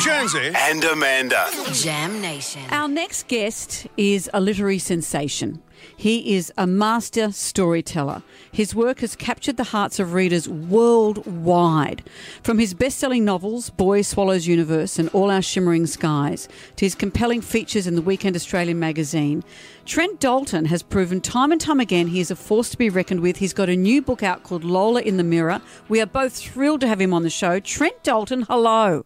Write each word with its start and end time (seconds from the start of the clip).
Jonesy. 0.00 0.52
and 0.54 0.84
Amanda. 0.84 1.48
Jam 1.72 2.20
Nation. 2.20 2.62
Our 2.70 2.88
next 2.88 3.26
guest 3.26 3.86
is 3.96 4.30
a 4.32 4.40
literary 4.40 4.78
sensation. 4.78 5.62
He 5.96 6.36
is 6.36 6.52
a 6.56 6.66
master 6.66 7.32
storyteller. 7.32 8.22
His 8.52 8.74
work 8.74 9.00
has 9.00 9.16
captured 9.16 9.56
the 9.56 9.64
hearts 9.64 9.98
of 9.98 10.12
readers 10.12 10.48
worldwide. 10.48 12.02
From 12.42 12.58
his 12.58 12.74
best 12.74 12.98
selling 12.98 13.24
novels, 13.24 13.70
Boy 13.70 14.02
Swallows 14.02 14.46
Universe 14.46 14.98
and 14.98 15.08
All 15.10 15.30
Our 15.30 15.42
Shimmering 15.42 15.86
Skies, 15.86 16.48
to 16.76 16.84
his 16.84 16.94
compelling 16.94 17.40
features 17.40 17.86
in 17.86 17.94
the 17.94 18.02
Weekend 18.02 18.36
Australian 18.36 18.78
magazine, 18.78 19.42
Trent 19.86 20.20
Dalton 20.20 20.66
has 20.66 20.82
proven 20.82 21.20
time 21.20 21.50
and 21.50 21.60
time 21.60 21.80
again 21.80 22.08
he 22.08 22.20
is 22.20 22.30
a 22.30 22.36
force 22.36 22.70
to 22.70 22.78
be 22.78 22.90
reckoned 22.90 23.20
with. 23.20 23.38
He's 23.38 23.54
got 23.54 23.68
a 23.68 23.76
new 23.76 24.02
book 24.02 24.22
out 24.22 24.42
called 24.42 24.64
Lola 24.64 25.00
in 25.00 25.16
the 25.16 25.24
Mirror. 25.24 25.60
We 25.88 26.00
are 26.00 26.06
both 26.06 26.36
thrilled 26.36 26.80
to 26.82 26.88
have 26.88 27.00
him 27.00 27.14
on 27.14 27.22
the 27.22 27.30
show. 27.30 27.58
Trent 27.60 28.02
Dalton, 28.02 28.42
hello. 28.42 29.04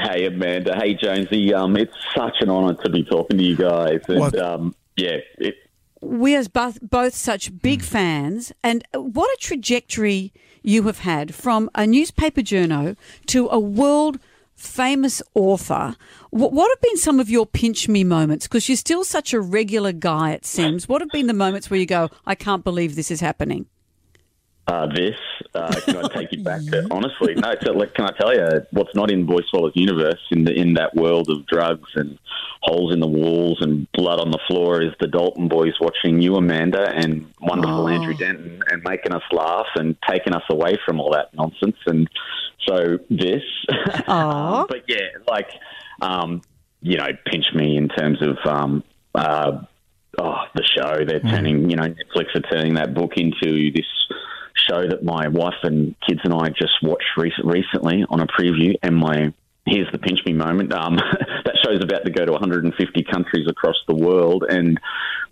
Hey 0.00 0.26
Amanda, 0.26 0.76
hey 0.76 0.94
Jonesy. 0.94 1.52
Um, 1.52 1.76
it's 1.76 1.92
such 2.16 2.36
an 2.40 2.50
honour 2.50 2.74
to 2.82 2.90
be 2.90 3.02
talking 3.02 3.38
to 3.38 3.44
you 3.44 3.56
guys, 3.56 4.00
and 4.08 4.20
What? 4.20 4.38
um, 4.38 4.74
yeah, 4.96 5.18
it, 5.38 5.56
we 6.00 6.36
are 6.36 6.44
both, 6.48 6.78
both 6.80 7.14
such 7.14 7.60
big 7.60 7.82
fans, 7.82 8.52
and 8.62 8.84
what 8.92 9.28
a 9.30 9.36
trajectory 9.40 10.32
you 10.62 10.84
have 10.84 11.00
had 11.00 11.34
from 11.34 11.70
a 11.74 11.86
newspaper 11.86 12.40
journo 12.40 12.96
to 13.26 13.48
a 13.48 13.58
world 13.58 14.18
famous 14.54 15.22
author. 15.34 15.96
What, 16.30 16.52
what 16.52 16.68
have 16.70 16.80
been 16.80 16.96
some 16.96 17.20
of 17.20 17.30
your 17.30 17.46
pinch 17.46 17.88
me 17.88 18.04
moments? 18.04 18.46
Because 18.46 18.68
you're 18.68 18.76
still 18.76 19.04
such 19.04 19.32
a 19.32 19.40
regular 19.40 19.92
guy, 19.92 20.32
it 20.32 20.44
seems. 20.44 20.88
What 20.88 21.00
have 21.00 21.10
been 21.10 21.28
the 21.28 21.32
moments 21.32 21.70
where 21.70 21.78
you 21.80 21.86
go, 21.86 22.10
I 22.26 22.34
can't 22.34 22.64
believe 22.64 22.96
this 22.96 23.10
is 23.10 23.20
happening? 23.20 23.66
Uh, 24.68 24.86
this 24.94 25.16
uh, 25.54 25.72
can 25.80 25.96
I 25.96 26.08
take 26.08 26.32
you 26.32 26.42
back 26.42 26.60
to 26.62 26.86
honestly? 26.90 27.34
No, 27.34 27.54
so, 27.62 27.72
like, 27.72 27.94
can 27.94 28.04
I 28.04 28.12
tell 28.18 28.34
you 28.34 28.66
what's 28.70 28.94
not 28.94 29.10
in 29.10 29.24
Boy 29.24 29.40
Swallows 29.48 29.72
universe 29.74 30.20
in 30.30 30.44
the 30.44 30.52
in 30.52 30.74
that 30.74 30.94
world 30.94 31.30
of 31.30 31.46
drugs 31.46 31.88
and 31.94 32.18
holes 32.62 32.92
in 32.92 33.00
the 33.00 33.08
walls 33.08 33.58
and 33.60 33.90
blood 33.92 34.20
on 34.20 34.30
the 34.30 34.38
floor 34.46 34.82
is 34.82 34.92
the 35.00 35.06
Dalton 35.06 35.48
boys 35.48 35.74
watching 35.80 36.20
you, 36.20 36.36
Amanda, 36.36 36.90
and 36.94 37.32
wonderful 37.40 37.84
Oh. 37.84 37.88
Andrew 37.88 38.14
Denton, 38.14 38.62
and 38.68 38.82
making 38.82 39.12
us 39.12 39.22
laugh 39.32 39.68
and 39.76 39.96
taking 40.08 40.34
us 40.34 40.42
away 40.50 40.76
from 40.84 41.00
all 41.00 41.12
that 41.12 41.32
nonsense. 41.34 41.76
And 41.86 42.10
so 42.66 42.98
this, 43.08 43.42
Aw. 44.08 44.66
but 44.66 44.82
yeah, 44.86 45.08
like 45.26 45.48
um, 46.02 46.42
you 46.82 46.96
know, 46.96 47.08
pinch 47.26 47.46
me 47.54 47.76
in 47.76 47.88
terms 47.88 48.18
of 48.20 48.36
um, 48.44 48.84
uh, 49.14 49.62
oh, 50.18 50.42
the 50.54 50.64
show. 50.64 51.04
They're 51.04 51.20
turning, 51.20 51.70
you 51.70 51.76
know, 51.76 51.84
Netflix 51.84 52.34
are 52.34 52.40
turning 52.40 52.74
that 52.74 52.94
book 52.94 53.12
into 53.16 53.72
this 53.72 53.86
show 54.68 54.88
that 54.88 55.02
my 55.02 55.28
wife 55.28 55.54
and 55.62 55.94
kids 56.06 56.20
and 56.24 56.34
I 56.34 56.48
just 56.48 56.82
watched 56.82 57.16
rec- 57.16 57.32
recently 57.44 58.04
on 58.08 58.20
a 58.20 58.26
preview. 58.26 58.74
And 58.82 58.96
my 58.96 59.32
here's 59.66 59.90
the 59.92 59.98
pinch 59.98 60.20
me 60.24 60.32
moment. 60.32 60.72
Um, 60.72 60.96
that 61.44 61.58
show's 61.64 61.82
about 61.82 62.04
to 62.04 62.10
go 62.10 62.24
to 62.24 62.32
150 62.32 63.04
countries 63.04 63.46
across 63.48 63.76
the 63.86 63.94
world, 63.94 64.44
and 64.48 64.80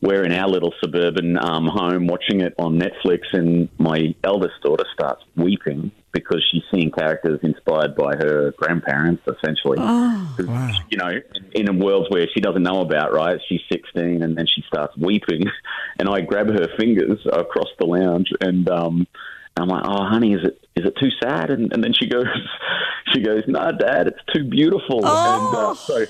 we're 0.01 0.25
in 0.25 0.33
our 0.33 0.49
little 0.49 0.73
suburban 0.81 1.39
um, 1.39 1.67
home 1.67 2.07
watching 2.07 2.41
it 2.41 2.55
on 2.59 2.79
Netflix. 2.79 3.21
And 3.33 3.69
my 3.79 4.15
eldest 4.25 4.55
daughter 4.63 4.85
starts 4.93 5.23
weeping 5.37 5.91
because 6.13 6.45
she's 6.51 6.63
seeing 6.73 6.91
characters 6.91 7.41
inspired 7.43 7.95
by 7.95 8.17
her 8.17 8.53
grandparents, 8.57 9.23
essentially. 9.27 9.79
You 10.91 10.99
know, 10.99 11.11
in, 11.11 11.69
in 11.69 11.69
a 11.69 11.73
world 11.73 12.07
where 12.11 12.27
she 12.33 12.41
doesn't 12.41 12.63
know 12.63 12.81
about, 12.81 13.13
right? 13.13 13.39
She's 13.49 13.61
16 13.71 14.23
and 14.23 14.37
then 14.37 14.47
she 14.47 14.63
starts 14.67 14.97
weeping. 14.97 15.45
And 15.99 16.11
I 16.11 16.21
grab 16.21 16.49
her 16.49 16.69
fingers 16.79 17.21
across 17.33 17.69
the 17.79 17.87
lounge 17.87 18.29
and 18.43 18.69
um, 18.69 19.07
I'm 19.57 19.69
like, 19.69 19.85
oh, 19.87 20.05
honey, 20.05 20.35
is 20.35 20.45
it 20.45 20.61
is 20.77 20.85
it 20.85 20.95
too 21.01 21.09
sad? 21.23 21.51
And, 21.51 21.73
and 21.73 21.83
then 21.83 21.95
she 21.95 22.07
goes, 22.07 22.27
she 23.15 23.23
goes, 23.23 23.45
no, 23.47 23.73
Dad, 23.73 24.09
it's 24.09 24.21
too 24.35 24.45
beautiful. 24.45 24.99
And 24.99 25.57
uh, 25.57 25.75
so, 25.75 26.05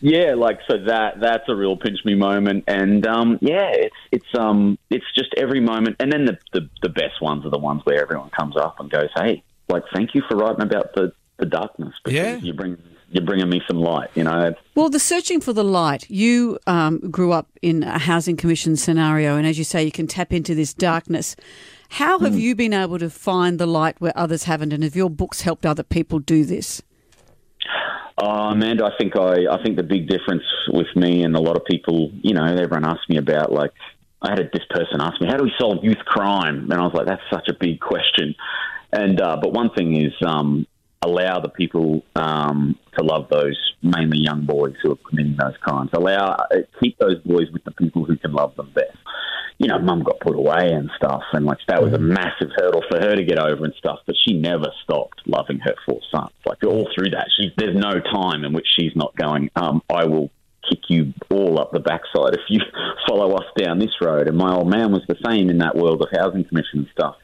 yeah, 0.00 0.34
like 0.34 0.58
so 0.68 0.76
that 0.86 1.20
that's 1.20 1.48
a 1.48 1.54
real 1.54 1.76
pinch 1.76 2.04
me 2.04 2.14
moment. 2.14 2.64
And 2.68 3.06
um, 3.06 3.38
yeah, 3.40 3.70
it's 3.72 3.96
it's 4.12 4.34
um 4.38 4.78
it's 4.90 5.06
just 5.14 5.34
every 5.36 5.60
moment. 5.60 5.96
And 6.00 6.12
then 6.12 6.24
the, 6.26 6.38
the 6.52 6.68
the 6.82 6.88
best 6.88 7.20
ones 7.22 7.44
are 7.46 7.50
the 7.50 7.58
ones 7.58 7.80
where 7.84 8.00
everyone 8.02 8.30
comes 8.30 8.56
up 8.56 8.78
and 8.80 8.90
goes, 8.90 9.08
hey, 9.16 9.42
like 9.68 9.84
thank 9.94 10.14
you 10.14 10.22
for 10.28 10.36
writing 10.36 10.62
about 10.62 10.94
the 10.94 11.12
the 11.38 11.46
darkness 11.46 11.94
because 12.04 12.14
Yeah. 12.16 12.36
you 12.36 12.52
bring 12.52 12.76
you're 13.10 13.24
bringing 13.24 13.48
me 13.48 13.62
some 13.68 13.78
light. 13.78 14.10
You 14.16 14.24
know, 14.24 14.48
it's, 14.48 14.58
Well, 14.74 14.88
the 14.90 14.98
searching 14.98 15.40
for 15.40 15.52
the 15.52 15.62
light. 15.62 16.10
You 16.10 16.58
um, 16.66 16.98
grew 17.10 17.30
up 17.32 17.46
in 17.62 17.84
a 17.84 17.98
housing 18.00 18.36
commission 18.36 18.74
scenario, 18.76 19.36
and 19.36 19.46
as 19.46 19.56
you 19.58 19.64
say, 19.64 19.84
you 19.84 19.92
can 19.92 20.08
tap 20.08 20.32
into 20.32 20.54
this 20.56 20.74
darkness. 20.74 21.36
How 21.88 22.18
have 22.18 22.36
you 22.36 22.56
been 22.56 22.72
able 22.72 22.98
to 22.98 23.08
find 23.08 23.60
the 23.60 23.66
light 23.66 23.94
where 24.00 24.12
others 24.16 24.44
haven't, 24.44 24.72
and 24.72 24.82
have 24.82 24.96
your 24.96 25.08
books 25.08 25.42
helped 25.42 25.64
other 25.64 25.84
people 25.84 26.18
do 26.18 26.44
this? 26.44 26.82
Amanda, 28.18 28.86
I 28.86 28.96
think 28.98 29.16
I, 29.16 29.46
I 29.50 29.62
think 29.62 29.76
the 29.76 29.82
big 29.82 30.08
difference 30.08 30.44
with 30.68 30.86
me 30.96 31.22
and 31.22 31.36
a 31.36 31.40
lot 31.40 31.56
of 31.56 31.64
people, 31.66 32.10
you 32.22 32.34
know, 32.34 32.44
everyone 32.44 32.84
asks 32.84 33.08
me 33.08 33.18
about 33.18 33.52
like, 33.52 33.72
I 34.22 34.30
had 34.30 34.40
a, 34.40 34.44
this 34.44 34.64
person 34.70 35.00
ask 35.00 35.20
me, 35.20 35.28
how 35.28 35.36
do 35.36 35.44
we 35.44 35.52
solve 35.58 35.84
youth 35.84 35.98
crime? 36.06 36.70
And 36.70 36.74
I 36.74 36.82
was 36.82 36.94
like, 36.94 37.06
that's 37.06 37.22
such 37.30 37.48
a 37.48 37.54
big 37.58 37.80
question. 37.80 38.34
And 38.92 39.20
uh, 39.20 39.36
but 39.42 39.52
one 39.52 39.70
thing 39.76 40.00
is 40.00 40.12
um, 40.24 40.66
allow 41.02 41.40
the 41.40 41.50
people 41.50 42.02
um, 42.14 42.78
to 42.96 43.04
love 43.04 43.28
those 43.30 43.58
mainly 43.82 44.18
young 44.18 44.46
boys 44.46 44.74
who 44.82 44.92
are 44.92 44.98
committing 45.08 45.36
those 45.38 45.56
crimes. 45.60 45.90
Allow 45.92 46.32
uh, 46.32 46.46
keep 46.80 46.98
those 46.98 47.18
boys 47.24 47.50
with 47.52 47.64
the 47.64 47.72
people 47.72 48.04
who 48.04 48.16
can 48.16 48.32
love 48.32 48.56
them 48.56 48.70
best. 48.74 48.96
You 49.58 49.68
know, 49.68 49.78
mum 49.78 50.02
got 50.02 50.20
put 50.20 50.36
away 50.36 50.70
and 50.72 50.90
stuff, 50.96 51.22
and 51.32 51.46
like 51.46 51.58
that 51.68 51.82
was 51.82 51.94
a 51.94 51.98
massive 51.98 52.50
hurdle 52.56 52.82
for 52.90 52.98
her 52.98 53.16
to 53.16 53.24
get 53.24 53.38
over 53.38 53.64
and 53.64 53.72
stuff. 53.78 54.00
But 54.06 54.14
she 54.22 54.34
never 54.34 54.66
stopped 54.84 55.22
loving 55.26 55.60
her 55.60 55.74
four 55.86 56.00
sons. 56.14 56.30
Like 56.44 56.62
all 56.64 56.86
through 56.94 57.10
that, 57.10 57.28
she 57.36 57.50
there's 57.56 57.74
no 57.76 58.00
time 58.00 58.44
in 58.44 58.52
which 58.52 58.66
she's 58.78 58.94
not 58.94 59.16
going. 59.16 59.50
Um, 59.56 59.82
I 59.88 60.04
will 60.04 60.30
kick 60.68 60.80
you 60.88 61.14
all 61.30 61.58
up 61.60 61.70
the 61.72 61.80
backside 61.80 62.34
if 62.34 62.40
you 62.48 62.60
follow 63.08 63.34
us 63.34 63.46
down 63.56 63.78
this 63.78 63.94
road. 64.00 64.28
And 64.28 64.36
my 64.36 64.52
old 64.52 64.68
man 64.68 64.92
was 64.92 65.02
the 65.08 65.16
same 65.24 65.48
in 65.48 65.58
that 65.58 65.74
world 65.74 66.02
of 66.02 66.08
housing 66.12 66.44
commission 66.44 66.80
and 66.80 66.88
stuff. 66.92 67.16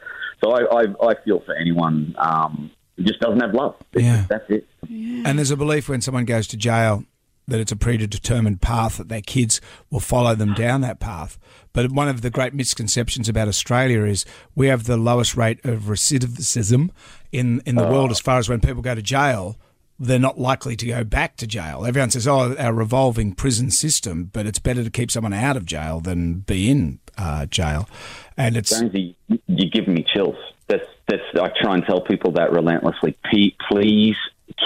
So 0.43 0.53
I, 0.53 0.83
I, 0.83 1.09
I 1.11 1.15
feel 1.25 1.41
for 1.41 1.55
anyone 1.55 2.15
um, 2.19 2.71
who 2.97 3.03
just 3.05 3.21
doesn't 3.21 3.41
have 3.41 3.53
love. 3.53 3.75
It's 3.93 4.05
Yeah. 4.05 4.25
that's 4.29 4.49
it. 4.49 4.67
And 4.89 5.39
there's 5.39 5.51
a 5.51 5.57
belief 5.57 5.89
when 5.89 6.01
someone 6.01 6.25
goes 6.25 6.47
to 6.49 6.57
jail 6.57 7.05
that 7.49 7.61
it's 7.61 7.73
a 7.73 7.77
predetermined 7.77 8.61
path 8.61 8.99
that 8.99 9.09
their 9.09 9.21
kids 9.21 9.61
will 9.91 10.01
follow 10.01 10.35
them 10.35 10.55
down 10.55 10.81
that 10.81 11.01
path. 11.01 11.39
But 11.73 11.91
one 11.91 12.09
of 12.09 12.23
the 12.23 12.31
great 12.31 12.55
misconceptions 12.55 13.29
about 13.29 13.49
Australia 13.49 14.05
is 14.05 14.25
we 14.55 14.69
have 14.69 14.85
the 14.85 14.97
lowest 14.97 15.37
rate 15.37 15.65
of 15.65 15.83
recidivism 15.83 16.91
in 17.31 17.63
in 17.67 17.77
the 17.77 17.87
world 17.87 18.11
as 18.11 18.21
far 18.21 18.39
as 18.39 18.49
when 18.49 18.61
people 18.61 18.83
go 18.83 18.95
to 18.95 19.03
jail. 19.03 19.57
They're 19.99 20.19
not 20.19 20.41
likely 20.41 20.75
to 20.77 20.87
go 20.87 21.05
back 21.05 21.37
to 21.37 21.47
jail. 21.47 21.85
Everyone 21.87 22.11
says, 22.11 22.27
"Oh, 22.27 22.57
our 22.57 22.73
revolving 22.73 23.35
prison 23.35 23.71
system," 23.71 24.31
but 24.33 24.47
it's 24.47 24.59
better 24.59 24.83
to 24.83 24.91
keep 24.91 25.11
someone 25.11 25.33
out 25.33 25.57
of 25.57 25.65
jail 25.65 26.01
than 26.01 26.41
be 26.41 26.71
in 26.71 26.99
uh, 27.17 27.47
jail. 27.47 27.89
And 28.37 28.57
it's 28.57 28.71
Jonesy, 28.71 29.17
you're 29.47 29.71
giving 29.71 29.95
me 29.95 30.05
chills. 30.13 30.37
That's, 30.69 30.89
that's, 31.09 31.23
I 31.35 31.51
try 31.61 31.75
and 31.75 31.85
tell 31.85 32.01
people 32.01 32.33
that 32.33 32.53
relentlessly. 32.53 33.17
Please 33.31 34.17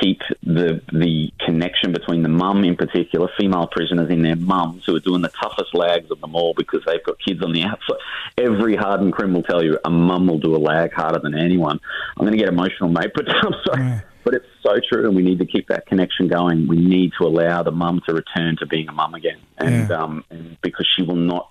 keep 0.00 0.20
the 0.42 0.80
the 0.92 1.32
connection 1.44 1.92
between 1.92 2.22
the 2.22 2.28
mum, 2.28 2.64
in 2.64 2.76
particular, 2.76 3.28
female 3.38 3.66
prisoners 3.66 4.10
and 4.10 4.24
their 4.24 4.36
mums 4.36 4.84
who 4.84 4.94
are 4.96 5.00
doing 5.00 5.22
the 5.22 5.28
toughest 5.28 5.74
lags 5.74 6.10
of 6.10 6.20
them 6.20 6.34
all 6.34 6.54
because 6.54 6.82
they've 6.86 7.02
got 7.04 7.16
kids 7.20 7.42
on 7.42 7.52
the 7.52 7.62
outside. 7.62 7.96
Every 8.38 8.76
hardened 8.76 9.12
crim 9.12 9.32
will 9.32 9.42
tell 9.42 9.62
you 9.64 9.78
a 9.84 9.90
mum 9.90 10.26
will 10.26 10.38
do 10.38 10.54
a 10.54 10.58
lag 10.58 10.92
harder 10.92 11.18
than 11.18 11.34
anyone. 11.34 11.80
I'm 12.16 12.26
going 12.26 12.32
to 12.32 12.38
get 12.38 12.48
emotional, 12.48 12.90
mate, 12.90 13.12
but 13.14 13.28
I'm 13.34 13.54
sorry. 13.64 14.02
But 14.24 14.34
it's 14.34 14.46
so 14.62 14.74
true, 14.90 15.06
and 15.06 15.14
we 15.14 15.22
need 15.22 15.38
to 15.38 15.46
keep 15.46 15.68
that 15.68 15.86
connection 15.86 16.26
going. 16.26 16.66
We 16.66 16.76
need 16.78 17.12
to 17.18 17.26
allow 17.26 17.62
the 17.62 17.70
mum 17.70 18.02
to 18.08 18.14
return 18.14 18.56
to 18.58 18.66
being 18.66 18.88
a 18.88 18.92
mum 18.92 19.14
again, 19.14 19.38
and, 19.58 19.88
Yeah. 19.88 19.96
um, 19.96 20.24
and 20.30 20.56
because 20.62 20.86
she 20.96 21.02
will 21.02 21.14
not 21.16 21.48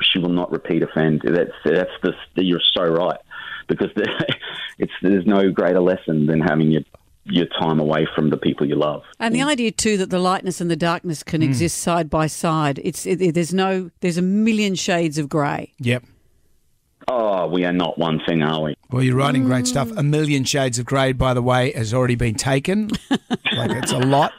she 0.00 0.18
will 0.18 0.30
not 0.30 0.50
repeat 0.50 0.82
offend. 0.82 1.22
That's 1.24 1.52
that's 1.64 1.90
the 2.02 2.44
you're 2.44 2.60
so 2.74 2.84
right 2.84 3.18
because 3.68 3.90
it's 4.78 4.92
there's 5.02 5.26
no 5.26 5.50
greater 5.50 5.80
lesson 5.80 6.26
than 6.26 6.40
having 6.40 6.70
your 6.70 6.82
your 7.24 7.46
time 7.60 7.78
away 7.78 8.06
from 8.14 8.30
the 8.30 8.36
people 8.36 8.66
you 8.66 8.74
love. 8.74 9.02
And 9.20 9.34
the 9.34 9.40
mm. 9.40 9.46
idea 9.46 9.70
too 9.70 9.96
that 9.98 10.10
the 10.10 10.18
lightness 10.18 10.60
and 10.60 10.70
the 10.70 10.76
darkness 10.76 11.22
can 11.22 11.40
mm. 11.40 11.44
exist 11.44 11.78
side 11.78 12.10
by 12.10 12.26
side. 12.26 12.80
It's 12.82 13.06
it, 13.06 13.34
there's 13.34 13.54
no 13.54 13.90
there's 14.00 14.18
a 14.18 14.22
million 14.22 14.74
shades 14.74 15.18
of 15.18 15.28
grey. 15.28 15.72
yep. 15.78 16.04
Oh, 17.08 17.48
we 17.48 17.64
are 17.64 17.72
not 17.72 17.98
one 17.98 18.20
thing, 18.26 18.42
are 18.42 18.62
we? 18.62 18.76
Well, 18.90 19.02
you're 19.02 19.16
writing 19.16 19.44
great 19.44 19.66
stuff. 19.66 19.88
Mm. 19.88 19.98
A 19.98 20.02
million 20.04 20.44
shades 20.44 20.78
of 20.78 20.86
grey, 20.86 21.12
by 21.12 21.34
the 21.34 21.42
way, 21.42 21.72
has 21.72 21.92
already 21.92 22.14
been 22.14 22.36
taken. 22.36 22.90
like 23.10 23.70
it's 23.72 23.90
a 23.90 23.98
lot. 23.98 24.32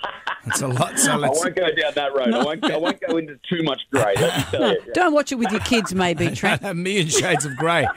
It's 0.45 0.61
a 0.61 0.67
lot. 0.67 0.97
So 0.99 1.13
I 1.13 1.15
let's. 1.15 1.39
won't 1.39 1.55
go 1.55 1.67
down 1.73 1.91
that 1.95 2.13
road. 2.13 2.33
I 2.33 2.43
won't. 2.43 2.71
I 2.71 2.77
won't 2.77 3.01
go 3.07 3.17
into 3.17 3.39
too 3.49 3.63
much 3.63 3.81
grey. 3.91 4.13
Let 4.15 4.37
me 4.37 4.43
tell 4.51 4.71
you. 4.71 4.81
Don't 4.93 5.13
watch 5.13 5.31
it 5.31 5.35
with 5.35 5.51
your 5.51 5.61
kids, 5.61 5.93
maybe 5.93 6.29
Trent. 6.35 6.63
a 6.63 6.73
million 6.73 7.07
shades 7.07 7.45
of 7.45 7.55
grey. 7.57 7.87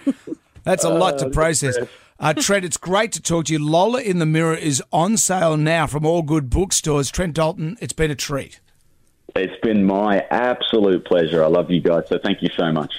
That's 0.65 0.85
a 0.85 0.89
oh, 0.89 0.97
lot 0.97 1.19
to 1.21 1.31
process. 1.31 1.77
Uh, 2.19 2.33
Trent, 2.33 2.65
it's 2.65 2.79
great 2.79 3.13
to 3.13 3.21
talk 3.21 3.47
to 3.47 3.53
you. 3.53 3.59
Lola 3.59 4.01
in 4.01 4.19
the 4.19 4.27
Mirror 4.27 4.55
is 4.55 4.83
on 4.91 5.19
sale 5.19 5.57
now 5.57 5.87
from 5.87 6.07
all 6.07 6.23
good 6.23 6.49
bookstores. 6.49 7.11
Trent 7.11 7.35
Dalton, 7.35 7.77
it's 7.81 7.93
been 7.93 8.11
a 8.11 8.15
treat. 8.15 8.61
It's 9.35 9.61
been 9.63 9.85
my 9.85 10.21
absolute 10.31 11.05
pleasure. 11.05 11.45
I 11.45 11.49
love 11.49 11.71
you 11.71 11.81
guys. 11.81 12.05
So 12.09 12.19
thank 12.23 12.41
you 12.41 12.49
so 12.57 12.73
much. 12.73 12.95